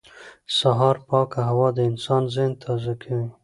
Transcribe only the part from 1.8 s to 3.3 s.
انسان ذهن تازه کوي